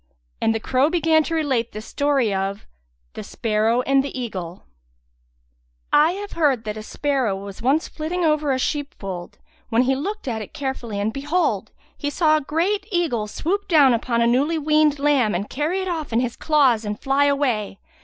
[0.41, 2.65] And the crow began to relate the story of
[3.13, 4.63] The Sparrow and the Eagle
[5.93, 9.37] I have heard that a sparrow was once flitting over a sheep fold,
[9.69, 13.93] when he looked at it carefully and behold, he saw a great eagle swoop down
[13.93, 17.77] upon a newly weaned lamb and carry it off in his claws and fly away.